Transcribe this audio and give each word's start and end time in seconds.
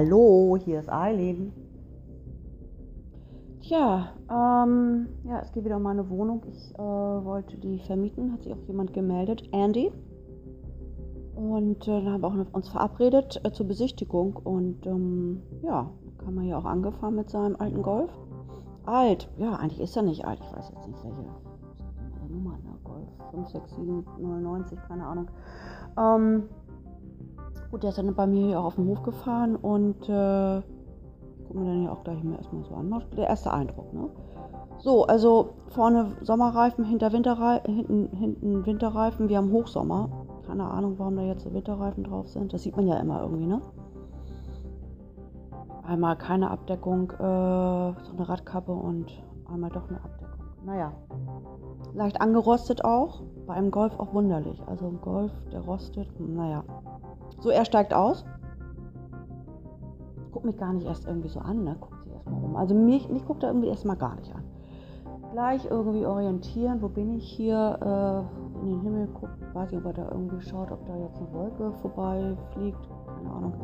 Hallo, 0.00 0.56
hier 0.64 0.78
ist 0.78 0.92
Eileen. 0.92 1.52
Tja, 3.62 4.12
ähm, 4.30 5.08
ja, 5.24 5.40
es 5.40 5.50
geht 5.50 5.64
wieder 5.64 5.78
um 5.78 5.82
meine 5.82 6.08
Wohnung. 6.08 6.40
Ich 6.52 6.72
äh, 6.76 6.78
wollte 6.78 7.56
die 7.56 7.80
vermieten, 7.80 8.32
hat 8.32 8.44
sich 8.44 8.52
auch 8.52 8.68
jemand 8.68 8.94
gemeldet, 8.94 9.42
Andy. 9.50 9.90
Und 11.34 11.88
äh, 11.88 12.00
dann 12.04 12.12
haben 12.12 12.20
wir 12.22 12.28
auch 12.28 12.54
uns 12.54 12.68
verabredet 12.68 13.40
äh, 13.42 13.50
zur 13.50 13.66
Besichtigung. 13.66 14.36
Und 14.36 14.86
ähm, 14.86 15.42
ja, 15.62 15.90
kam 16.18 16.38
er 16.38 16.44
ja 16.44 16.58
auch 16.58 16.64
angefahren 16.64 17.16
mit 17.16 17.28
seinem 17.28 17.56
alten 17.56 17.82
Golf. 17.82 18.12
Alt, 18.86 19.28
ja, 19.36 19.54
eigentlich 19.54 19.80
ist 19.80 19.96
er 19.96 20.04
nicht 20.04 20.24
alt. 20.24 20.38
Ich 20.38 20.56
weiß 20.56 20.70
jetzt 20.76 20.86
nicht, 20.86 21.02
welche 21.02 22.32
Nummer, 22.32 22.52
ne? 22.52 22.78
Golf 22.84 23.08
5, 23.32 23.48
6, 23.48 23.74
7, 23.74 24.06
99, 24.20 24.78
keine 24.86 25.04
Ahnung. 25.04 25.28
Ähm, 25.98 26.44
gut, 27.70 27.82
der 27.82 27.90
ist 27.90 27.98
dann 27.98 28.14
bei 28.14 28.26
mir 28.26 28.46
hier 28.46 28.60
auch 28.60 28.64
auf 28.64 28.74
den 28.76 28.86
Hof 28.86 29.02
gefahren 29.02 29.56
und 29.56 30.08
äh, 30.08 30.62
gucken 31.46 31.64
wir 31.64 31.72
dann 31.72 31.82
ja 31.84 31.92
auch 31.92 32.04
gleich 32.04 32.22
mal 32.22 32.36
erstmal 32.36 32.64
so 32.64 32.74
an. 32.74 33.02
Der 33.16 33.28
erste 33.28 33.52
Eindruck, 33.52 33.92
ne? 33.92 34.08
So, 34.80 35.04
also 35.06 35.50
vorne 35.70 36.12
Sommerreifen, 36.22 36.84
hinter 36.84 37.12
Winterreifen, 37.12 37.74
hinten, 37.74 38.16
hinten 38.16 38.64
Winterreifen. 38.64 39.28
Wir 39.28 39.38
haben 39.38 39.50
Hochsommer. 39.50 40.08
Keine 40.46 40.70
Ahnung, 40.70 40.94
warum 40.98 41.16
da 41.16 41.22
jetzt 41.22 41.42
so 41.42 41.52
Winterreifen 41.52 42.04
drauf 42.04 42.28
sind. 42.28 42.52
Das 42.52 42.62
sieht 42.62 42.76
man 42.76 42.86
ja 42.86 42.96
immer 42.98 43.22
irgendwie, 43.22 43.46
ne? 43.46 43.60
Einmal 45.82 46.16
keine 46.16 46.50
Abdeckung, 46.50 47.10
äh, 47.12 47.16
so 47.18 48.12
eine 48.16 48.28
Radkappe 48.28 48.72
und 48.72 49.06
einmal 49.50 49.70
doch 49.70 49.88
eine 49.88 49.98
Abdeckung. 49.98 50.44
Naja, 50.64 50.92
leicht 51.94 52.20
angerostet 52.20 52.84
auch. 52.84 53.22
Bei 53.46 53.54
einem 53.54 53.70
Golf 53.70 53.98
auch 53.98 54.12
wunderlich. 54.12 54.62
Also 54.66 54.86
ein 54.86 55.00
Golf, 55.00 55.32
der 55.50 55.60
rostet, 55.60 56.08
naja. 56.20 56.62
So, 57.40 57.50
er 57.50 57.64
steigt 57.64 57.94
aus. 57.94 58.24
Guckt 60.32 60.44
mich 60.44 60.56
gar 60.56 60.72
nicht 60.72 60.86
erst 60.86 61.06
irgendwie 61.06 61.28
so 61.28 61.40
an, 61.40 61.64
ne? 61.64 61.76
Guckt 61.80 62.02
sich 62.02 62.12
erstmal 62.12 62.42
um. 62.42 62.56
Also 62.56 62.74
mich, 62.74 63.08
mich 63.08 63.24
guckt 63.26 63.42
er 63.42 63.50
irgendwie 63.50 63.68
erstmal 63.68 63.96
gar 63.96 64.16
nicht 64.16 64.34
an. 64.34 64.44
Gleich 65.32 65.66
irgendwie 65.70 66.06
orientieren, 66.06 66.80
wo 66.80 66.88
bin 66.88 67.14
ich 67.14 67.28
hier, 67.28 67.78
äh, 67.80 68.60
in 68.60 68.66
den 68.66 68.80
Himmel 68.80 69.08
guckt, 69.08 69.54
weiß 69.54 69.70
nicht, 69.70 69.80
ob 69.80 69.86
er 69.86 70.04
da 70.04 70.10
irgendwie 70.10 70.40
schaut, 70.40 70.70
ob 70.72 70.84
da 70.86 70.96
jetzt 70.96 71.18
eine 71.18 71.32
Wolke 71.32 71.72
vorbei 71.80 72.36
fliegt, 72.52 72.88
keine 73.06 73.30
Ahnung. 73.30 73.54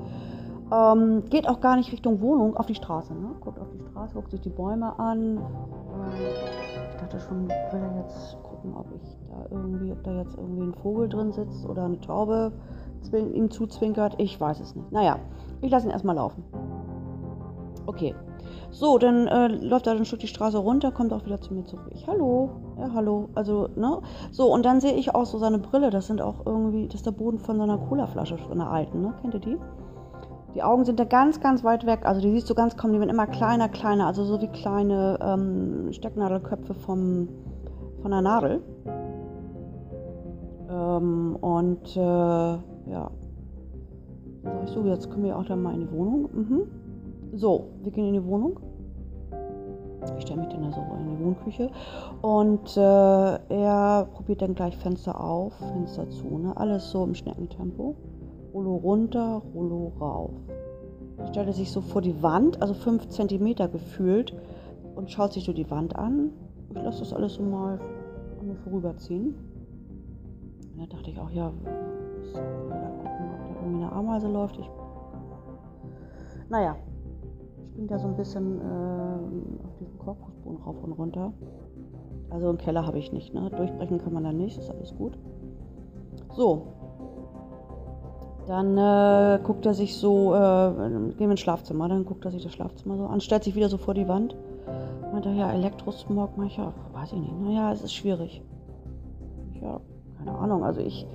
Ähm, 0.73 1.25
geht 1.31 1.49
auch 1.49 1.61
gar 1.61 1.77
nicht 1.77 1.93
Richtung 1.93 2.21
Wohnung, 2.21 2.57
auf 2.57 2.67
die 2.67 2.75
Straße, 2.75 3.15
ne? 3.15 3.31
Guckt 3.41 3.59
auf 3.59 3.69
die 3.71 3.81
Straße, 3.81 4.15
guckt 4.15 4.31
sich 4.31 4.41
die 4.41 4.51
Bäume 4.51 4.99
an. 4.99 5.37
Ähm, 5.37 5.43
ich 6.91 6.97
dachte 7.01 7.21
schon, 7.21 7.49
will 7.49 7.81
er 7.81 7.97
jetzt 8.03 8.37
gucken, 8.43 8.75
ob 8.77 8.87
ich 8.95 9.17
da 9.29 9.47
irgendwie, 9.51 9.93
ob 9.93 10.03
da 10.05 10.13
jetzt 10.13 10.37
irgendwie 10.37 10.63
ein 10.63 10.75
Vogel 10.75 11.09
drin 11.09 11.33
sitzt 11.33 11.67
oder 11.69 11.85
eine 11.85 12.01
Taube 12.01 12.53
ihm 13.13 13.51
zuzwinkert. 13.51 14.15
Ich 14.19 14.41
weiß 14.41 14.61
es 14.61 14.75
nicht. 14.75 14.91
Naja, 14.93 15.19
ich 15.61 15.71
lasse 15.71 15.87
ihn 15.87 15.93
erstmal 15.93 16.17
laufen. 16.17 16.45
Okay. 17.87 18.15
So, 18.71 18.99
dann 18.99 19.29
äh, 19.29 19.47
läuft 19.47 19.87
er 19.87 19.95
ein 19.95 20.05
Stück 20.05 20.19
die 20.19 20.27
Straße 20.27 20.59
runter, 20.59 20.91
kommt 20.91 21.13
auch 21.13 21.25
wieder 21.25 21.41
zu 21.41 21.55
mir 21.55 21.65
zurück. 21.65 21.87
Ich, 21.95 22.09
hallo, 22.09 22.51
ja, 22.77 22.91
hallo. 22.93 23.29
Also, 23.37 23.69
ne? 23.77 24.01
So, 24.33 24.53
und 24.53 24.65
dann 24.67 24.81
sehe 24.81 24.95
ich 24.95 25.15
auch 25.15 25.27
so 25.27 25.39
seine 25.39 25.59
Brille. 25.59 25.91
Das 25.91 26.09
sind 26.09 26.21
auch 26.21 26.45
irgendwie, 26.45 26.87
das 26.87 26.97
ist 26.97 27.07
der 27.07 27.13
Boden 27.13 27.39
von 27.39 27.57
seiner 27.57 27.79
Colaflasche, 27.79 28.37
von 28.37 28.61
einer 28.61 28.71
alten, 28.71 29.01
ne? 29.01 29.15
Kennt 29.21 29.35
ihr 29.35 29.41
die? 29.41 29.59
Die 30.57 30.63
Augen 30.65 30.85
sind 30.85 30.99
da 30.99 31.05
ganz, 31.05 31.41
ganz 31.41 31.63
weit 31.63 31.87
weg. 31.87 32.01
Also, 32.03 32.21
die 32.21 32.33
siehst 32.33 32.51
du 32.51 32.55
ganz 32.55 32.77
kaum, 32.77 32.93
die 32.93 32.99
werden 32.99 33.11
immer 33.11 33.29
kleiner, 33.29 33.69
kleiner. 33.69 34.09
Also, 34.09 34.25
so 34.25 34.41
wie 34.41 34.49
kleine 34.49 35.19
ähm, 35.23 35.93
Stecknadelköpfe 35.93 36.75
vom, 36.75 37.29
von 38.03 38.13
einer 38.13 38.23
Nadel. 38.23 38.61
Ähm, 40.69 41.37
und, 41.41 41.97
äh, 41.97 42.59
ja. 42.89 43.11
Sag 44.43 44.65
ich 44.65 44.71
so, 44.71 44.85
jetzt 44.85 45.11
können 45.11 45.25
wir 45.25 45.39
auch 45.39 45.45
dann 45.45 45.63
mal 45.63 45.75
in 45.75 45.81
die 45.81 45.91
Wohnung. 45.91 46.29
Mhm. 46.33 46.63
So, 47.33 47.69
wir 47.83 47.93
gehen 47.93 48.09
in 48.09 48.15
die 48.15 48.25
Wohnung. 48.25 48.61
Ich 50.17 50.23
stelle 50.23 50.41
mich 50.41 50.51
dann 50.51 50.63
da 50.63 50.71
so 50.71 50.81
in 50.81 51.17
die 51.17 51.25
Wohnküche. 51.25 51.71
Und 52.21 52.77
äh, 52.77 52.81
er 52.81 54.07
probiert 54.13 54.43
dann 54.43 54.55
gleich 54.55 54.77
Fenster 54.77 55.19
auf, 55.19 55.55
Fenster 55.55 56.09
zu. 56.11 56.39
Ne? 56.39 56.57
Alles 56.57 56.91
so 56.91 57.05
im 57.05 57.15
Schneckentempo. 57.15 57.97
Rollo 58.53 58.77
runter, 58.77 59.43
Rollo 59.55 59.93
rauf. 60.01 60.31
Er 61.35 61.53
sich 61.53 61.71
so 61.71 61.81
vor 61.81 62.03
die 62.03 62.23
Wand, 62.23 62.61
also 62.63 62.75
5 62.75 63.09
cm 63.09 63.55
gefühlt, 63.73 64.35
und 64.95 65.11
schaut 65.11 65.33
sich 65.33 65.45
so 65.45 65.53
die 65.53 65.71
Wand 65.71 65.97
an. 65.97 66.31
Ich 66.71 66.77
lasse 66.77 67.01
das 67.01 67.13
alles 67.13 67.35
so 67.35 67.43
mal 67.43 67.81
an 68.41 68.47
mir 68.47 68.57
vorüberziehen. 68.57 69.35
Und 70.73 70.81
da 70.81 70.97
dachte 70.97 71.11
ich 71.11 71.19
auch, 71.19 71.31
ja, 71.31 71.53
irgendwie 72.35 73.85
eine 73.85 73.93
Ameise 73.93 74.29
läuft. 74.29 74.59
Ich, 74.59 74.71
naja, 76.49 76.77
ich 77.57 77.77
bin 77.77 77.87
da 77.87 77.99
so 77.99 78.09
ein 78.09 78.17
bisschen 78.17 78.61
äh, 78.61 79.65
auf 79.67 79.77
diesem 79.79 79.99
Korpusboden 79.99 80.63
rauf 80.63 80.77
und 80.83 80.93
runter. 80.93 81.33
Also 82.31 82.49
einen 82.49 82.59
Keller 82.59 82.87
habe 82.87 82.99
ich 82.99 83.13
nicht, 83.13 83.33
ne? 83.35 83.51
Durchbrechen 83.51 83.99
kann 83.99 84.13
man 84.13 84.25
da 84.25 84.33
nicht, 84.33 84.59
ist 84.59 84.71
alles 84.71 84.95
gut. 84.97 85.19
So. 86.35 86.63
Dann 88.47 88.77
äh, 88.77 89.39
guckt 89.43 89.65
er 89.65 89.73
sich 89.73 89.97
so, 89.97 90.35
äh, 90.35 90.39
gehen 90.39 91.19
wir 91.19 91.31
ins 91.31 91.41
Schlafzimmer, 91.41 91.89
dann 91.89 92.05
guckt 92.05 92.25
er 92.25 92.31
sich 92.31 92.43
das 92.43 92.53
Schlafzimmer 92.53 92.97
so 92.99 93.07
an, 93.07 93.21
stellt 93.21 93.45
sich 93.45 93.55
wieder 93.55 93.69
so 93.69 93.79
vor 93.79 93.95
die 93.95 94.07
Wand. 94.07 94.37
Meint 95.13 95.27
er, 95.27 95.33
ja, 95.33 95.53
Elektrosmog, 95.53 96.31
mach 96.37 96.47
ich 96.47 96.57
ja, 96.57 96.73
weiß 96.93 97.13
ich 97.13 97.21
nicht. 97.21 97.41
Naja, 97.41 97.73
es 97.73 97.83
ist 97.83 97.95
schwierig. 97.95 98.43
Ja, 99.63 99.81
keine 100.19 100.37
Ahnung, 100.37 100.65
also 100.65 100.81
ich, 100.81 101.07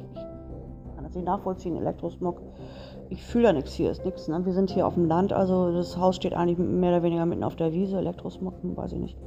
das 1.09 1.16
nicht 1.16 1.25
nachvollziehen, 1.25 1.75
Elektrosmog. 1.75 2.42
Ich 3.09 3.24
fühle 3.24 3.46
da 3.46 3.53
nichts, 3.53 3.74
hier 3.74 3.90
ist 3.90 4.06
nichts. 4.06 4.28
Ne? 4.28 4.46
Wir 4.46 4.53
sind 4.53 4.70
hier 4.70 4.86
auf 4.86 4.94
dem 4.94 5.06
Land, 5.06 5.34
also 5.34 5.72
das 5.74 5.97
Haus 5.97 6.16
steht 6.16 6.34
eigentlich 6.34 6.59
mehr 6.59 6.92
oder 6.92 7.03
weniger 7.03 7.25
mitten 7.25 7.44
auf 7.44 7.56
der 7.56 7.74
Wiese. 7.74 7.97
Elektrosmog, 7.97 8.53
hm, 8.62 8.78
weiß 8.78 8.94
ich 8.94 9.00
nicht. 9.00 9.18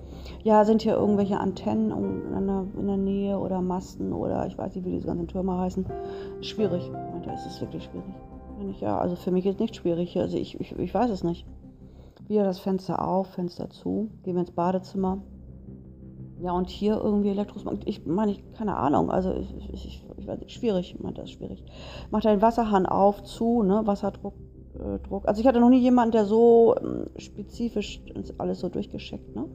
Ja, 0.45 0.65
sind 0.65 0.83
hier 0.83 0.95
irgendwelche 0.95 1.39
Antennen 1.39 1.91
in 1.91 2.47
der, 2.47 2.67
in 2.79 2.87
der 2.87 2.97
Nähe 2.97 3.39
oder 3.39 3.61
Masten 3.61 4.13
oder 4.13 4.47
ich 4.47 4.57
weiß 4.57 4.77
nicht, 4.77 4.85
wie 4.85 4.93
diese 4.93 5.09
ganzen 5.09 5.27
Türme 5.27 5.59
heißen. 5.59 5.85
Schwierig, 6.41 6.91
es 7.35 7.47
ist 7.47 7.61
wirklich 7.61 7.85
schwierig. 7.85 8.81
Ja, 8.81 8.99
also 8.99 9.17
für 9.17 9.33
mich 9.33 9.47
ist 9.47 9.59
nicht 9.59 9.75
schwierig. 9.75 10.17
Also 10.17 10.37
ich, 10.37 10.61
ich, 10.61 10.79
ich 10.79 10.95
weiß 10.95 11.11
es 11.11 11.25
nicht. 11.25 11.47
Wieder 12.29 12.45
das 12.45 12.61
Fenster 12.61 13.07
auf, 13.07 13.29
Fenster 13.29 13.69
zu, 13.71 14.11
gehen 14.23 14.35
wir 14.35 14.41
ins 14.43 14.53
Badezimmer. 14.53 15.19
Ja, 16.41 16.53
und 16.53 16.71
hier 16.71 17.01
irgendwie 17.03 17.31
Elektrosmog. 17.31 17.79
Ich 17.85 18.07
meine, 18.07 18.33
ich, 18.33 18.53
keine 18.53 18.77
Ahnung. 18.77 19.11
Also 19.11 19.33
ich, 19.33 19.73
ich, 19.73 20.05
ich 20.23 20.29
weiß 20.29 20.39
nicht, 20.39 20.53
schwierig, 20.53 20.97
meint 21.01 21.19
das 21.19 21.31
schwierig. 21.31 21.65
Macht 22.11 22.25
den 22.25 22.41
Wasserhahn 22.41 22.87
auf, 22.87 23.23
zu, 23.25 23.63
ne, 23.63 23.83
Wasserdruck, 23.85 24.35
äh, 24.75 24.99
Druck. 25.01 25.27
Also 25.27 25.41
ich 25.41 25.47
hatte 25.47 25.61
noch 25.61 25.69
nie 25.69 25.81
jemanden, 25.81 26.13
der 26.13 26.25
so 26.25 26.75
ähm, 26.81 27.07
spezifisch 27.17 28.03
alles 28.39 28.61
so 28.61 28.69
durchgeschickt, 28.69 29.35
ne? 29.35 29.47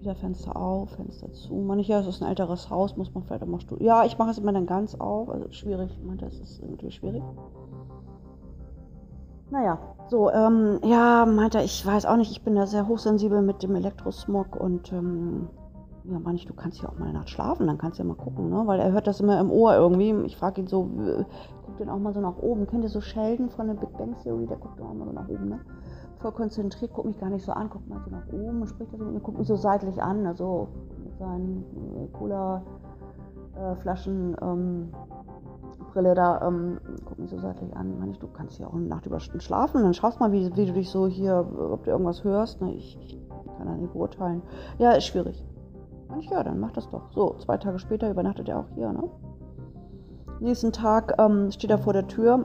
Wieder 0.00 0.14
Fenster 0.14 0.54
auf, 0.54 0.90
Fenster 0.90 1.32
zu. 1.32 1.54
Manchmal 1.54 2.02
ist 2.02 2.08
es 2.08 2.20
ein 2.20 2.28
älteres 2.28 2.68
Haus, 2.68 2.96
muss 2.96 3.14
man 3.14 3.22
vielleicht 3.24 3.42
auch 3.42 3.46
mal 3.46 3.60
studieren. 3.60 3.86
Ja, 3.86 4.04
ich 4.04 4.18
mache 4.18 4.30
es 4.30 4.38
immer 4.38 4.52
dann 4.52 4.66
ganz 4.66 4.94
auf. 4.96 5.30
Also 5.30 5.50
schwierig, 5.50 5.98
meint 6.04 6.20
das 6.20 6.38
ist 6.38 6.62
natürlich 6.62 6.96
schwierig. 6.96 7.22
Naja, 9.50 9.78
so, 10.08 10.30
ähm, 10.30 10.80
ja, 10.84 11.24
meint 11.24 11.54
er, 11.54 11.64
ich 11.64 11.86
weiß 11.86 12.06
auch 12.06 12.16
nicht, 12.16 12.32
ich 12.32 12.42
bin 12.42 12.56
da 12.56 12.66
sehr 12.66 12.88
hochsensibel 12.88 13.40
mit 13.40 13.62
dem 13.62 13.76
Elektrosmog 13.76 14.56
und 14.56 14.92
ähm, 14.92 15.48
ja, 16.06 16.18
manch, 16.18 16.44
du 16.44 16.52
kannst 16.52 16.82
ja 16.82 16.90
auch 16.90 16.98
mal 16.98 17.06
eine 17.06 17.14
Nacht 17.14 17.30
schlafen, 17.30 17.66
dann 17.66 17.78
kannst 17.78 17.98
du 17.98 18.02
ja 18.02 18.08
mal 18.08 18.16
gucken, 18.16 18.50
ne? 18.50 18.62
Weil 18.66 18.78
er 18.78 18.92
hört 18.92 19.06
das 19.06 19.20
immer 19.20 19.40
im 19.40 19.50
Ohr 19.50 19.74
irgendwie. 19.74 20.12
Ich 20.26 20.36
frage 20.36 20.60
ihn 20.60 20.66
so, 20.66 20.86
guckt 21.64 21.80
den 21.80 21.88
auch 21.88 21.98
mal 21.98 22.12
so 22.12 22.20
nach 22.20 22.36
oben. 22.38 22.66
Kennt 22.66 22.84
ihr 22.84 22.90
so 22.90 23.00
Sheldon 23.00 23.48
von 23.48 23.68
der 23.68 23.74
Big 23.74 23.96
Bang 23.96 24.14
Theory? 24.22 24.46
Der 24.46 24.58
guckt 24.58 24.78
auch 24.82 24.92
mal 24.92 25.06
so 25.06 25.12
nach 25.12 25.26
oben, 25.28 25.48
ne? 25.48 25.60
Voll 26.18 26.32
konzentriert, 26.32 26.92
guckt 26.92 27.06
mich 27.06 27.18
gar 27.18 27.30
nicht 27.30 27.42
so 27.44 27.52
an, 27.52 27.70
guckt 27.70 27.88
mal 27.88 28.02
so 28.04 28.10
nach 28.10 28.26
oben 28.28 28.60
und 28.60 28.68
spricht 28.68 28.90
so 28.90 28.98
mit 28.98 29.12
mir, 29.12 29.20
guckt 29.20 29.38
mich 29.38 29.48
so 29.48 29.56
seitlich 29.56 30.02
an, 30.02 30.22
ne? 30.22 30.34
so 30.34 30.68
mit 31.02 31.16
seinen 31.18 31.64
äh, 31.96 32.06
Cola-Flaschen, 32.16 34.34
äh, 34.34 34.44
ähm, 34.44 34.90
Brille 35.92 36.14
da, 36.14 36.46
ähm, 36.46 36.78
guckt 37.04 37.18
mich 37.18 37.30
so 37.30 37.38
seitlich 37.38 37.74
an. 37.76 37.98
Manch, 37.98 38.18
du 38.18 38.26
kannst 38.26 38.58
ja 38.58 38.66
auch 38.66 38.74
eine 38.74 38.86
Nacht 38.86 39.06
über 39.06 39.20
schlafen, 39.20 39.82
dann 39.82 39.94
schaust 39.94 40.20
mal, 40.20 40.32
wie, 40.32 40.54
wie 40.56 40.66
du 40.66 40.72
dich 40.72 40.90
so 40.90 41.06
hier, 41.06 41.46
ob 41.58 41.84
du 41.84 41.90
irgendwas 41.90 42.24
hörst. 42.24 42.60
Ne? 42.60 42.74
Ich, 42.74 42.98
ich 43.00 43.18
kann 43.56 43.68
das 43.68 43.78
nicht 43.78 43.92
beurteilen. 43.92 44.42
Ja, 44.78 44.92
ist 44.92 45.06
schwierig. 45.06 45.44
Ich, 46.18 46.30
ja, 46.30 46.42
dann 46.42 46.60
mach 46.60 46.72
das 46.72 46.88
doch. 46.90 47.10
So, 47.12 47.34
zwei 47.38 47.56
Tage 47.56 47.78
später 47.78 48.10
übernachtet 48.10 48.48
er 48.48 48.60
auch 48.60 48.68
hier, 48.74 48.92
ne? 48.92 49.04
Nächsten 50.40 50.72
Tag 50.72 51.14
ähm, 51.18 51.50
steht 51.50 51.70
er 51.70 51.78
vor 51.78 51.92
der 51.92 52.06
Tür. 52.06 52.44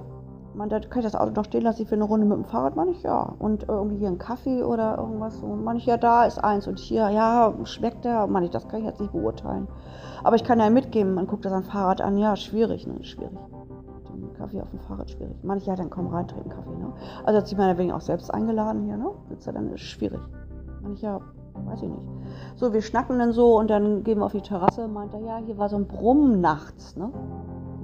Man, 0.54 0.69
da 0.69 0.80
kann 0.80 1.00
ich 1.00 1.06
das 1.06 1.16
Auto 1.16 1.31
noch 1.31 1.45
stehen 1.45 1.62
lassen, 1.62 1.89
will 1.89 1.98
eine 1.98 2.04
Runde 2.04 2.25
mit 2.25 2.38
dem 2.38 2.45
Fahrrad, 2.45 2.75
meine 2.75 2.92
ich, 2.92 3.04
ja. 3.04 3.36
Und 3.39 3.68
irgendwie 3.68 3.98
hier 3.98 4.07
einen 4.07 4.18
Kaffee 4.18 4.63
oder 4.63 4.98
irgendwas. 4.98 5.42
Und 5.42 5.63
meine 5.63 5.80
ich, 5.80 5.86
ja, 5.86 5.98
da 5.98 6.25
ist 6.25 6.38
eins. 6.44 6.68
Und 6.68 6.80
hier, 6.80 7.10
ja, 7.10 7.54
schmeckt 7.63 8.06
der? 8.06 8.27
Meine 8.27 8.45
ich, 8.45 8.51
das 8.51 8.68
kann 8.68 8.80
ich 8.80 8.86
jetzt 8.86 9.00
nicht 9.00 9.12
beurteilen. 9.12 9.68
Aber 10.24 10.36
ich 10.36 10.44
kann 10.44 10.60
ja 10.60 10.69
mitgeben, 10.69 11.13
man 11.13 11.27
guckt 11.27 11.45
das 11.45 11.54
an 11.54 11.63
Fahrrad 11.63 12.01
an, 12.01 12.18
ja, 12.18 12.36
schwierig, 12.36 12.88
ne, 12.88 13.04
schwierig. 13.04 13.38
Den 14.13 14.33
Kaffee 14.33 14.62
auf 14.62 14.69
dem 14.69 14.80
Fahrrad, 14.80 15.10
schwierig. 15.10 15.36
Meine 15.44 15.60
ich, 15.60 15.66
ja, 15.66 15.75
dann 15.75 15.89
komm 15.89 16.07
rein, 16.07 16.27
trinken 16.27 16.50
Kaffee, 16.50 16.75
ne. 16.75 16.94
Also 17.24 17.38
hat 17.38 17.48
sich 17.48 17.57
meiner 17.57 17.77
wegen 17.77 17.92
auch 17.92 18.01
selbst 18.01 18.33
eingeladen 18.33 18.83
hier, 18.83 18.98
ne. 18.98 19.12
Sitzt 19.30 19.48
er 19.48 19.54
dann, 19.54 19.71
ist 19.71 19.81
schwierig. 19.81 20.19
Meine 20.81 20.95
ich, 20.95 21.01
ja, 21.01 21.21
weiß 21.65 21.83
ich 21.83 21.89
nicht. 21.89 22.07
So, 22.56 22.73
wir 22.73 22.81
schnacken 22.81 23.19
dann 23.19 23.31
so 23.31 23.57
und 23.57 23.69
dann 23.69 24.03
gehen 24.03 24.19
wir 24.19 24.25
auf 24.25 24.33
die 24.33 24.41
Terrasse. 24.41 24.88
Meint 24.88 25.13
er, 25.13 25.21
ja, 25.21 25.38
hier 25.38 25.57
war 25.57 25.69
so 25.69 25.77
ein 25.77 25.88
Brummen 25.88 26.41
nachts, 26.41 26.95
ne? 26.95 27.11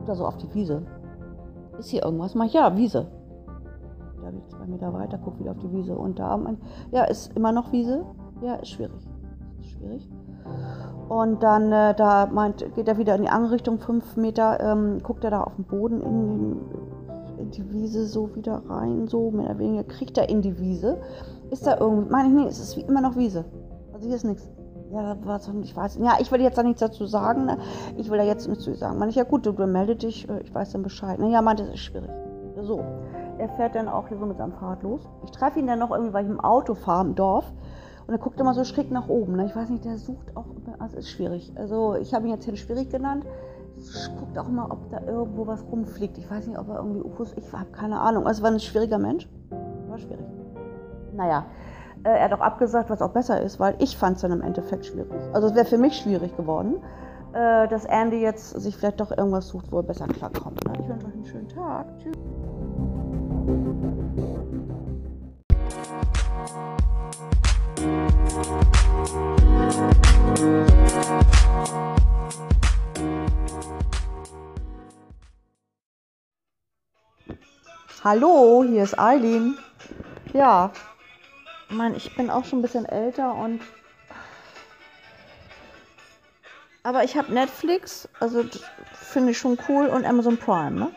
Da 0.05 0.15
so 0.15 0.25
auf 0.25 0.37
die 0.37 0.53
Wiese. 0.53 0.83
Ist 1.79 1.89
hier 1.89 2.03
irgendwas? 2.03 2.35
Mach 2.35 2.45
ich, 2.45 2.53
ja, 2.53 2.75
Wiese. 2.77 3.07
Da 4.21 4.31
gehe 4.31 4.39
ich 4.39 4.47
zwei 4.47 4.65
Meter 4.65 4.93
weiter, 4.93 5.17
gucke 5.17 5.39
wieder 5.39 5.51
auf 5.51 5.59
die 5.59 5.71
Wiese. 5.71 5.95
Und 5.95 6.19
da, 6.19 6.35
mein, 6.37 6.57
ja, 6.91 7.03
ist 7.03 7.35
immer 7.35 7.51
noch 7.51 7.71
Wiese. 7.71 8.05
Ja, 8.41 8.55
ist 8.55 8.69
schwierig. 8.69 9.07
Ist 9.59 9.71
schwierig. 9.71 10.09
Und 11.09 11.43
dann, 11.43 11.71
äh, 11.71 11.93
da 11.93 12.25
meint, 12.25 12.65
geht 12.75 12.87
er 12.87 12.97
wieder 12.97 13.15
in 13.15 13.23
die 13.23 13.29
andere 13.29 13.53
Richtung, 13.53 13.79
fünf 13.79 14.17
Meter, 14.17 14.59
ähm, 14.59 15.01
guckt 15.03 15.23
er 15.23 15.31
da 15.31 15.41
auf 15.41 15.55
den 15.55 15.65
Boden 15.65 16.01
in, 16.01 16.57
in, 17.37 17.51
die 17.51 17.71
Wiese 17.71 18.07
so 18.07 18.35
wieder 18.35 18.63
rein, 18.67 19.07
so 19.07 19.29
mehr 19.29 19.45
oder 19.45 19.59
weniger, 19.59 19.83
kriegt 19.83 20.17
er 20.17 20.29
in 20.29 20.41
die 20.41 20.57
Wiese. 20.59 20.97
Ist 21.51 21.67
da 21.67 21.77
irgendwie, 21.79 22.09
meine 22.09 22.29
ich, 22.29 22.33
nee, 22.33 22.47
es 22.47 22.59
ist 22.59 22.77
wie 22.77 22.81
immer 22.81 23.01
noch 23.01 23.15
Wiese. 23.15 23.45
Also 23.95 24.07
hier 24.07 24.17
ist 24.17 24.25
nichts. 24.25 24.51
Ja, 24.91 25.15
was, 25.23 25.49
ich 25.63 25.73
weiß. 25.73 25.99
Ja, 26.01 26.17
ich 26.19 26.29
will 26.29 26.41
jetzt 26.41 26.57
da 26.57 26.63
nichts 26.63 26.81
dazu 26.81 27.05
sagen. 27.05 27.45
Ne? 27.45 27.57
Ich 27.95 28.09
will 28.11 28.17
da 28.17 28.25
jetzt 28.25 28.45
nichts 28.45 28.65
zu 28.65 28.73
sagen. 28.75 28.99
Man, 28.99 29.07
ich, 29.07 29.15
ja 29.15 29.23
gut, 29.23 29.45
du, 29.45 29.53
du 29.53 29.65
melde 29.67 29.95
dich, 29.95 30.27
äh, 30.27 30.41
ich 30.41 30.53
weiß 30.53 30.73
dann 30.73 30.83
Bescheid. 30.83 31.17
Naja, 31.17 31.41
meinte, 31.41 31.63
es 31.63 31.69
ist 31.69 31.79
schwierig. 31.79 32.09
So. 32.61 32.83
Er 33.37 33.47
fährt 33.55 33.73
dann 33.75 33.87
auch 33.87 34.09
hier 34.09 34.17
so 34.17 34.25
mit 34.25 34.37
seinem 34.37 34.51
Fahrrad 34.51 34.83
los. 34.83 35.07
Ich 35.23 35.31
treffe 35.31 35.59
ihn 35.59 35.67
dann 35.67 35.79
noch 35.79 35.91
irgendwie, 35.91 36.11
weil 36.11 36.25
ich 36.25 36.29
im 36.29 36.41
Auto 36.41 36.73
fahre 36.73 37.05
im 37.05 37.15
Dorf. 37.15 37.45
Und 38.05 38.13
er 38.13 38.17
guckt 38.17 38.37
immer 38.37 38.53
so 38.53 38.65
schräg 38.65 38.91
nach 38.91 39.07
oben. 39.07 39.37
Ne? 39.37 39.45
Ich 39.45 39.55
weiß 39.55 39.69
nicht, 39.69 39.85
der 39.85 39.97
sucht 39.97 40.35
auch 40.35 40.45
also 40.77 40.97
ist 40.97 41.09
schwierig. 41.09 41.53
Also 41.55 41.95
ich 41.95 42.13
habe 42.13 42.25
ihn 42.25 42.33
jetzt 42.33 42.43
hier 42.43 42.55
schwierig 42.57 42.89
genannt. 42.89 43.25
Guckt 44.19 44.37
auch 44.37 44.49
mal, 44.49 44.69
ob 44.69 44.89
da 44.89 44.99
irgendwo 45.07 45.47
was 45.47 45.63
rumfliegt. 45.71 46.17
Ich 46.17 46.29
weiß 46.29 46.47
nicht, 46.47 46.59
ob 46.59 46.67
er 46.67 46.75
irgendwie 46.75 47.01
UFOs, 47.01 47.33
ich 47.37 47.49
habe 47.53 47.71
keine 47.71 48.01
Ahnung. 48.01 48.27
Also 48.27 48.43
war 48.43 48.51
ein 48.51 48.59
schwieriger 48.59 48.97
Mensch. 48.97 49.29
War 49.87 49.97
schwierig. 49.97 50.25
Naja, 51.13 51.45
äh, 52.05 52.09
er 52.09 52.25
hat 52.25 52.33
auch 52.33 52.41
abgesagt, 52.41 52.89
was 52.89 53.01
auch 53.01 53.09
besser 53.09 53.41
ist, 53.41 53.59
weil 53.59 53.75
ich 53.79 53.97
fand 53.97 54.17
es 54.17 54.21
dann 54.21 54.31
im 54.31 54.41
Endeffekt 54.41 54.85
schwierig. 54.85 55.11
Also 55.33 55.47
es 55.47 55.55
wäre 55.55 55.65
für 55.65 55.79
mich 55.79 55.97
schwierig 55.97 56.37
geworden, 56.37 56.75
äh, 57.33 57.67
dass 57.67 57.85
Andy 57.85 58.21
jetzt 58.21 58.51
sich 58.61 58.77
vielleicht 58.77 58.99
doch 58.99 59.09
irgendwas 59.11 59.47
sucht, 59.47 59.71
wo 59.71 59.77
er 59.77 59.83
besser 59.83 60.07
klarkommt. 60.07 60.63
Ne? 60.65 60.73
Ich 60.79 60.87
wünsche 60.87 61.07
euch 61.07 61.13
einen 61.13 61.25
schönen 61.25 61.49
Tag. 61.49 61.87
Tschüss. 61.99 62.15
Hallo, 78.03 78.63
hier 78.67 78.83
ist 78.83 78.99
Eileen. 78.99 79.57
Ja, 80.31 80.69
meine, 81.69 81.95
ich 81.95 82.15
bin 82.15 82.29
auch 82.29 82.45
schon 82.45 82.59
ein 82.59 82.61
bisschen 82.61 82.85
älter 82.85 83.33
und. 83.33 83.61
Aber 86.83 87.03
ich 87.03 87.17
habe 87.17 87.33
Netflix, 87.33 88.07
also 88.19 88.45
finde 88.93 89.31
ich 89.31 89.37
schon 89.37 89.57
cool, 89.67 89.87
und 89.87 90.05
Amazon 90.05 90.37
Prime, 90.37 90.71
ne? 90.71 90.91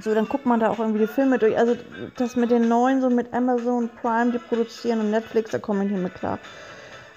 So, 0.00 0.14
dann 0.14 0.28
guckt 0.28 0.46
man 0.46 0.58
da 0.58 0.70
auch 0.70 0.80
irgendwie 0.80 1.00
die 1.00 1.06
Filme 1.06 1.38
durch. 1.38 1.56
Also 1.56 1.76
das 2.16 2.34
mit 2.34 2.50
den 2.50 2.68
neuen, 2.68 3.00
so 3.00 3.08
mit 3.08 3.32
Amazon 3.32 3.88
Prime, 4.00 4.32
die 4.32 4.38
produzieren 4.38 4.98
und 5.00 5.10
Netflix, 5.10 5.50
da 5.50 5.58
komme 5.58 5.84
ich 5.84 5.92
nicht 5.92 6.02
mit 6.02 6.14
klar. 6.14 6.38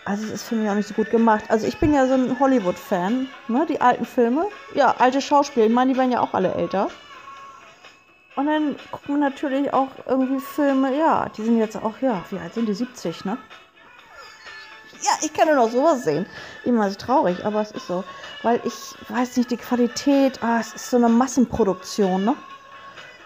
Also 0.03 0.25
es 0.25 0.31
ist 0.31 0.43
für 0.43 0.55
mich 0.55 0.69
auch 0.69 0.75
nicht 0.75 0.87
so 0.87 0.93
gut 0.93 1.09
gemacht. 1.09 1.45
Also 1.49 1.65
ich 1.65 1.79
bin 1.79 1.91
ja 1.93 2.05
so 2.05 2.13
ein 2.13 2.39
Hollywood-Fan, 2.39 3.27
ne? 3.47 3.65
Die 3.67 3.81
alten 3.81 4.05
Filme. 4.05 4.45
Ja, 4.75 4.93
alte 4.99 5.19
Schauspieler. 5.19 5.65
Ich 5.65 5.71
meine, 5.71 5.93
die 5.93 5.97
werden 5.97 6.11
ja 6.11 6.19
auch 6.19 6.35
alle 6.35 6.53
älter. 6.53 6.89
Und 8.35 8.47
dann 8.47 8.75
guckt 8.91 9.07
man 9.07 9.21
natürlich 9.21 9.73
auch 9.73 9.89
irgendwie 10.05 10.39
Filme, 10.39 10.97
ja, 10.97 11.29
die 11.29 11.43
sind 11.43 11.57
jetzt 11.57 11.77
auch, 11.77 11.99
ja, 12.01 12.23
wie 12.29 12.39
alt 12.39 12.53
sind 12.53 12.67
die? 12.67 12.73
70, 12.73 13.23
ne? 13.25 13.37
Ja, 15.01 15.11
ich 15.21 15.31
kann 15.33 15.47
nur 15.47 15.55
noch 15.55 15.69
sowas 15.69 16.03
sehen. 16.03 16.25
Immer 16.65 16.89
so 16.89 16.95
traurig, 16.95 17.45
aber 17.45 17.61
es 17.61 17.71
ist 17.71 17.87
so. 17.87 18.03
Weil 18.43 18.59
ich 18.65 18.73
weiß 19.09 19.37
nicht, 19.37 19.51
die 19.51 19.57
Qualität, 19.57 20.43
ah, 20.43 20.59
es 20.59 20.73
ist 20.73 20.89
so 20.89 20.97
eine 20.97 21.09
Massenproduktion, 21.09 22.25
ne? 22.25 22.35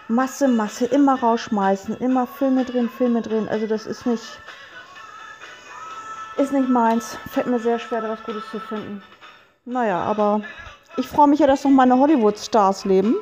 Masse, 0.08 0.48
Masse, 0.48 0.86
immer 0.86 1.20
rausschmeißen, 1.20 1.96
immer 1.98 2.26
Filme 2.26 2.64
drin, 2.64 2.88
Filme 2.88 3.22
drin. 3.22 3.48
Also 3.48 3.66
das 3.66 3.86
ist 3.86 4.06
nicht, 4.06 4.24
ist 6.36 6.52
nicht 6.52 6.68
meins. 6.68 7.16
Fällt 7.30 7.46
mir 7.46 7.60
sehr 7.60 7.78
schwer, 7.78 8.02
da 8.02 8.08
was 8.08 8.22
Gutes 8.24 8.42
zu 8.50 8.60
finden. 8.60 9.02
Naja, 9.64 10.02
aber 10.02 10.42
ich 10.96 11.06
freue 11.08 11.28
mich 11.28 11.40
ja, 11.40 11.46
dass 11.46 11.64
noch 11.64 11.70
meine 11.70 11.96
Hollywood-Stars 11.96 12.84
leben. 12.84 13.16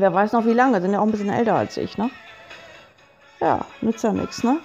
Wer 0.00 0.14
weiß 0.14 0.30
noch 0.32 0.46
wie 0.46 0.52
lange, 0.52 0.80
sind 0.80 0.92
ja 0.92 1.00
auch 1.00 1.04
ein 1.04 1.10
bisschen 1.10 1.28
älter 1.28 1.56
als 1.56 1.76
ich, 1.76 1.98
ne? 1.98 2.08
Ja, 3.40 3.64
nützt 3.80 4.04
ja 4.04 4.12
nichts, 4.12 4.44
ne? 4.44 4.60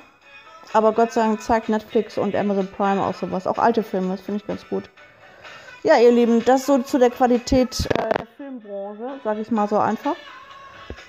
Aber 0.74 0.94
Gott 0.94 1.12
sei 1.12 1.22
Dank 1.22 1.42
zeigt 1.42 1.70
Netflix 1.70 2.20
und 2.20 2.36
Amazon 2.36 2.68
Prime 2.68 3.02
auch 3.04 3.16
sowas. 3.16 3.48
Auch 3.48 3.58
alte 3.58 3.82
Filme, 3.82 4.10
das 4.10 4.22
finde 4.22 4.42
ich 4.42 4.48
ganz 4.48 4.68
gut. 4.70 4.92
Ja, 5.82 5.98
ihr 5.98 6.12
Lieben, 6.12 6.46
das 6.46 6.68
so 6.68 6.78
zu 6.78 7.00
der 7.00 7.10
Qualität 7.10 7.88
äh, 7.98 8.10
der 8.10 8.28
Filmbranche, 8.38 9.20
sage 9.24 9.42
ich 9.42 9.50
mal 9.50 9.68
so 9.68 9.80
einfach. 9.80 10.16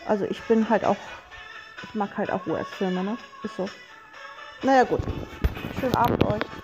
Also 0.09 0.25
ich 0.25 0.43
bin 0.45 0.71
halt 0.71 0.87
auch, 0.87 0.97
ich 1.83 1.95
mag 1.95 2.17
halt 2.17 2.31
auch 2.31 2.47
US-Filme, 2.47 3.05
ne? 3.05 3.19
Ist 3.43 3.57
so. 3.57 3.69
Naja, 4.63 4.85
gut. 4.85 5.01
Schönen 5.81 5.97
Abend 5.97 6.25
euch. 6.25 6.64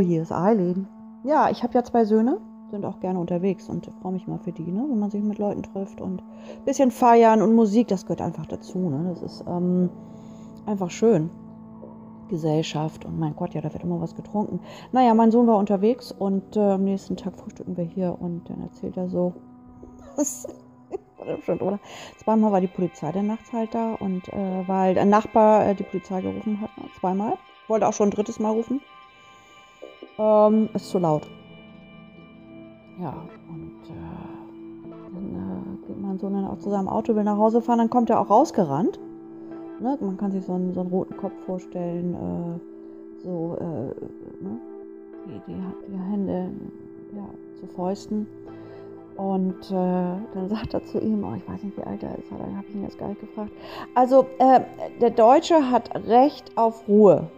Hier 0.00 0.22
ist 0.22 0.32
Eileen. 0.32 0.88
Ja, 1.24 1.50
ich 1.50 1.62
habe 1.62 1.74
ja 1.74 1.84
zwei 1.84 2.04
Söhne, 2.04 2.38
sind 2.70 2.84
auch 2.84 3.00
gerne 3.00 3.18
unterwegs 3.18 3.68
und 3.68 3.90
freue 4.00 4.12
mich 4.12 4.26
mal 4.26 4.38
für 4.38 4.52
die, 4.52 4.70
ne? 4.70 4.84
wenn 4.88 4.98
man 4.98 5.10
sich 5.10 5.22
mit 5.22 5.38
Leuten 5.38 5.62
trifft 5.62 6.00
und 6.00 6.22
ein 6.22 6.64
bisschen 6.64 6.90
feiern 6.90 7.42
und 7.42 7.54
Musik, 7.54 7.88
das 7.88 8.04
gehört 8.04 8.22
einfach 8.22 8.46
dazu. 8.46 8.78
Ne? 8.78 9.10
Das 9.10 9.22
ist 9.22 9.44
ähm, 9.46 9.90
einfach 10.66 10.90
schön. 10.90 11.30
Gesellschaft 12.28 13.04
und 13.04 13.18
mein 13.18 13.34
Gott, 13.34 13.54
ja, 13.54 13.60
da 13.60 13.72
wird 13.72 13.82
immer 13.82 14.00
was 14.00 14.14
getrunken. 14.14 14.60
Naja, 14.92 15.14
mein 15.14 15.32
Sohn 15.32 15.48
war 15.48 15.58
unterwegs 15.58 16.12
und 16.12 16.56
äh, 16.56 16.60
am 16.60 16.84
nächsten 16.84 17.16
Tag 17.16 17.36
frühstücken 17.36 17.76
wir 17.76 17.84
hier 17.84 18.16
und 18.20 18.48
dann 18.48 18.62
erzählt 18.62 18.96
er 18.96 19.08
so, 19.08 19.34
oder? 21.60 21.80
Zweimal 22.18 22.52
war 22.52 22.60
die 22.60 22.66
Polizei 22.66 23.12
der 23.12 23.22
nachts 23.22 23.52
halt 23.52 23.74
da 23.74 23.94
und 23.94 24.28
äh, 24.28 24.68
weil 24.68 24.98
ein 24.98 25.08
Nachbar 25.08 25.66
äh, 25.66 25.74
die 25.74 25.82
Polizei 25.82 26.20
gerufen 26.20 26.60
hat, 26.60 26.76
ne? 26.78 26.84
zweimal. 26.98 27.36
Wollte 27.68 27.86
auch 27.86 27.92
schon 27.92 28.08
ein 28.08 28.12
drittes 28.12 28.40
Mal 28.40 28.50
rufen. 28.50 28.80
Ähm, 30.20 30.68
ist 30.74 30.90
zu 30.90 30.98
laut. 30.98 31.26
Ja, 33.00 33.14
und 33.48 33.80
äh, 33.88 34.92
dann 35.14 35.34
äh, 35.34 35.86
geht 35.86 36.02
mein 36.02 36.18
Sohn 36.18 36.34
dann 36.34 36.44
auch 36.44 36.58
zu 36.58 36.68
seinem 36.68 36.88
Auto, 36.88 37.16
will 37.16 37.24
nach 37.24 37.38
Hause 37.38 37.62
fahren, 37.62 37.78
dann 37.78 37.88
kommt 37.88 38.10
er 38.10 38.20
auch 38.20 38.28
rausgerannt. 38.28 39.00
Ne? 39.80 39.96
Man 39.98 40.18
kann 40.18 40.30
sich 40.30 40.44
so 40.44 40.52
einen, 40.52 40.74
so 40.74 40.80
einen 40.80 40.90
roten 40.90 41.16
Kopf 41.16 41.32
vorstellen, 41.46 42.14
äh, 42.14 43.22
so 43.22 43.56
äh, 43.58 44.44
ne? 44.44 44.60
die, 45.26 45.40
die, 45.48 45.56
die, 45.88 45.98
Hände 45.98 46.50
ja, 47.16 47.24
zu 47.58 47.66
Fäusten. 47.74 48.26
Und 49.16 49.70
äh, 49.70 49.72
dann 49.72 50.48
sagt 50.50 50.74
er 50.74 50.84
zu 50.84 51.00
ihm, 51.00 51.24
oh, 51.24 51.34
ich 51.34 51.48
weiß 51.48 51.62
nicht, 51.62 51.78
wie 51.78 51.82
alt 51.82 52.02
er 52.02 52.18
ist, 52.18 52.30
habe 52.30 52.64
ich 52.68 52.74
ihn 52.74 52.82
jetzt 52.82 52.98
gar 52.98 53.08
nicht 53.08 53.20
gefragt. 53.22 53.52
Also, 53.94 54.26
äh, 54.38 54.60
der 55.00 55.10
Deutsche 55.10 55.70
hat 55.70 55.90
Recht 56.06 56.56
auf 56.56 56.86
Ruhe. 56.88 57.28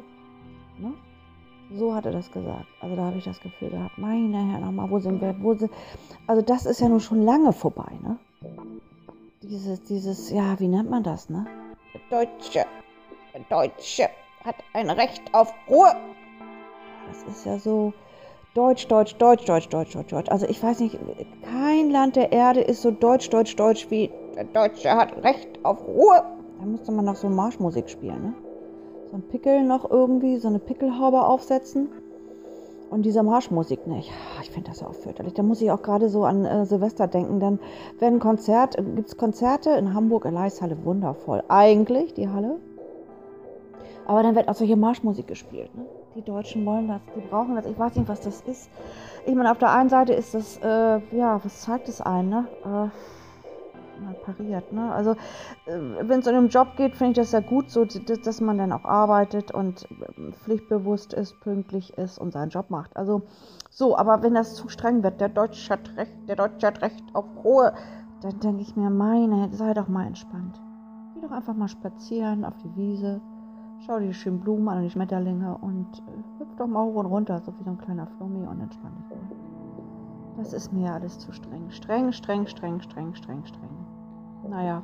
Ne? 0.79 0.95
So 1.79 1.95
hat 1.95 2.07
er 2.07 2.12
das 2.12 2.31
gesagt. 2.31 2.67
Also 2.81 2.97
da 2.97 3.02
habe 3.02 3.19
ich 3.19 3.25
das 3.25 3.41
Gefühl 3.41 3.71
gehabt, 3.71 3.97
meine 3.97 4.37
Herren, 4.37 4.64
nochmal, 4.64 4.91
wo 4.91 4.99
sind 4.99 5.21
wir? 5.21 5.35
Wo 5.41 5.55
sind... 5.55 5.71
Also 6.26 6.43
das 6.43 6.67
ist 6.67 6.81
ja 6.81 6.88
nun 6.88 7.00
schon 7.00 7.23
lange 7.23 7.52
vorbei, 7.52 7.99
ne? 8.02 8.19
Dieses, 9.43 9.83
dieses, 9.83 10.31
ja, 10.31 10.59
wie 10.61 10.69
nennt 10.69 10.91
man 10.91 11.02
das, 11.02 11.31
ne? 11.31 11.47
Der 11.95 12.25
Deutsche, 12.25 12.64
der 13.35 13.41
Deutsche 13.49 14.09
hat 14.45 14.57
ein 14.73 14.91
Recht 14.91 15.23
auf 15.33 15.52
Ruhe. 15.69 15.95
Das 17.09 17.23
ist 17.25 17.47
ja 17.47 17.59
so 17.59 17.93
Deutsch, 18.55 18.87
Deutsch, 18.87 19.17
Deutsch, 19.17 19.45
Deutsch, 19.47 19.69
Deutsch, 19.69 19.93
Deutsch, 19.93 20.11
Deutsch. 20.11 20.31
Also 20.31 20.47
ich 20.47 20.62
weiß 20.62 20.81
nicht, 20.81 20.99
kein 21.43 21.91
Land 21.91 22.17
der 22.17 22.33
Erde 22.33 22.61
ist 22.61 22.83
so 22.83 22.91
Deutsch, 22.91 23.31
Deutsch, 23.31 23.57
Deutsch 23.57 23.91
wie 23.91 24.11
der 24.37 24.45
Deutsche 24.45 24.91
hat 24.91 25.17
Recht 25.25 25.49
auf 25.64 25.87
Ruhe. 25.87 26.23
Da 26.59 26.67
müsste 26.67 26.93
man 26.93 27.05
noch 27.05 27.17
so 27.17 27.29
Marschmusik 27.29 27.88
spielen, 27.88 28.23
ne? 28.23 28.52
So 29.12 29.19
ein 29.19 29.23
Pickel 29.28 29.62
noch 29.62 29.90
irgendwie, 29.90 30.38
so 30.38 30.49
eine 30.49 30.59
Pickelhaube 30.59 31.23
aufsetzen. 31.23 31.88
Und 32.88 33.02
diese 33.02 33.23
Marschmusik, 33.23 33.87
ne, 33.87 34.00
ich, 34.00 34.50
finde 34.50 34.71
das 34.71 34.83
auch 34.83 34.95
fürchterlich. 34.95 35.35
Da 35.35 35.42
muss 35.42 35.61
ich 35.61 35.71
auch 35.71 35.83
gerade 35.83 36.09
so 36.09 36.25
an 36.25 36.45
äh, 36.45 36.66
Silvester 36.66 37.07
denken. 37.07 37.38
Dann 37.38 37.59
werden 37.99 38.21
Konzert, 38.21 38.78
äh, 38.78 38.83
gibt 38.83 39.09
es 39.09 39.16
Konzerte 39.16 39.71
in 39.71 39.95
Hamburg, 39.95 40.25
Eliashalle, 40.25 40.76
wundervoll. 40.85 41.42
Eigentlich, 41.49 42.14
die 42.14 42.28
Halle. 42.28 42.57
Aber 44.07 44.23
dann 44.23 44.35
wird 44.35 44.49
auch 44.49 44.54
solche 44.54 44.76
Marschmusik 44.76 45.26
gespielt. 45.26 45.75
Ne? 45.75 45.85
Die 46.16 46.23
Deutschen 46.23 46.64
wollen 46.66 46.88
das, 46.88 47.00
die 47.14 47.21
brauchen 47.21 47.54
das. 47.54 47.66
Ich 47.66 47.78
weiß 47.78 47.97
nicht, 47.97 48.09
was 48.09 48.21
das 48.23 48.40
ist. 48.42 48.71
Ich 49.26 49.35
meine, 49.35 49.50
auf 49.50 49.59
der 49.59 49.73
einen 49.73 49.88
Seite 49.90 50.14
ist 50.14 50.35
das, 50.35 50.59
äh, 50.62 51.00
ja, 51.16 51.40
was 51.42 51.62
zeigt 51.62 51.88
es 51.88 52.00
ein, 52.00 52.31
ne? 52.31 52.47
Mal 54.03 54.15
pariert. 54.15 54.73
Ne? 54.73 54.93
Also 54.93 55.13
äh, 55.67 55.79
wenn 56.01 56.21
es 56.21 56.27
um 56.27 56.35
den 56.35 56.49
Job 56.49 56.77
geht, 56.77 56.97
finde 56.97 57.13
ich 57.13 57.17
das 57.17 57.33
ja 57.33 57.41
gut, 57.41 57.71
so 57.71 57.85
dass 57.85 58.41
man 58.41 58.59
dann 58.59 58.73
auch 58.73 58.85
arbeitet 58.85 59.53
und 59.53 59.89
äh, 59.91 60.33
pflichtbewusst 60.33 61.13
ist, 61.13 61.41
pünktlich 61.41 61.97
ist 61.99 62.19
und 62.19 62.33
seinen 62.33 62.51
Job 62.51 62.71
macht. 62.71 62.97
Also 62.97 63.23
so, 63.71 63.97
aber 63.97 64.23
wenn 64.23 64.35
das 64.35 64.55
zu 64.55 64.69
streng 64.69 65.03
wird, 65.03 65.21
der 65.21 65.29
Deutsche 65.29 65.73
hat 65.73 65.97
Recht, 65.97 66.29
der 66.29 66.37
Deutsche 66.37 66.67
hat 66.67 66.83
Recht 66.83 67.03
auf 67.15 67.27
Ruhe, 67.45 67.73
dann 68.21 68.39
denke 68.41 68.63
ich 68.63 68.77
mir, 68.77 68.91
meine, 68.91 69.49
sei 69.53 69.75
doch 69.75 69.89
mal 69.89 70.07
entspannt. 70.07 70.61
Geh 71.15 71.21
doch 71.21 71.33
einfach 71.33 71.55
mal 71.55 71.69
spazieren 71.69 72.45
auf 72.45 72.57
die 72.59 72.77
Wiese, 72.77 73.21
schau 73.87 73.99
dir 73.99 74.09
die 74.09 74.15
schönen 74.15 74.41
Blumen 74.41 74.69
an 74.69 74.79
und 74.79 74.85
die 74.85 74.91
Schmetterlinge 74.91 75.57
und 75.59 75.87
äh, 75.99 76.41
hüpf 76.41 76.55
doch 76.57 76.67
mal 76.67 76.85
hoch 76.85 76.97
und 76.97 77.07
runter, 77.07 77.41
so 77.41 77.53
wie 77.59 77.65
so 77.65 77.71
ein 77.71 77.79
kleiner 77.79 78.07
Flummi 78.07 78.47
und 78.47 78.61
entspann 78.61 78.93
dich. 79.11 79.37
Das 80.37 80.53
ist 80.53 80.73
mir 80.73 80.93
alles 80.93 81.19
zu 81.19 81.33
streng. 81.33 81.71
Streng, 81.71 82.13
streng, 82.13 82.47
streng, 82.47 82.81
streng, 82.81 83.15
streng, 83.15 83.45
streng. 83.45 83.82
Naja. 84.53 84.83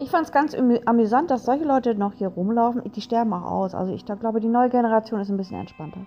Ich 0.00 0.10
fand 0.10 0.26
es 0.26 0.32
ganz 0.32 0.56
amüsant, 0.86 1.30
dass 1.30 1.44
solche 1.44 1.64
Leute 1.64 1.94
noch 1.94 2.14
hier 2.14 2.28
rumlaufen. 2.28 2.82
Die 2.92 3.00
sterben 3.00 3.32
auch 3.32 3.50
aus. 3.50 3.74
Also 3.76 3.92
ich 3.92 4.04
glaube, 4.04 4.40
die 4.40 4.48
neue 4.48 4.70
Generation 4.70 5.20
ist 5.20 5.28
ein 5.28 5.36
bisschen 5.36 5.60
entspannter. 5.60 6.00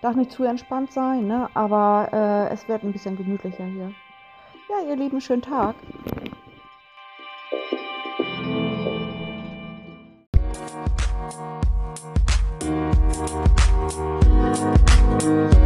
Darf 0.00 0.16
nicht 0.16 0.32
zu 0.32 0.44
entspannt 0.44 0.90
sein, 0.92 1.26
ne? 1.26 1.48
aber 1.52 2.08
äh, 2.12 2.48
es 2.52 2.66
wird 2.66 2.82
ein 2.82 2.92
bisschen 2.92 3.16
gemütlicher 3.16 3.64
hier. 3.64 3.92
Ja, 4.70 4.88
ihr 4.88 4.96
Lieben, 4.96 5.20
schönen 5.20 5.42
Tag. 5.42 5.74
Musik 15.22 15.59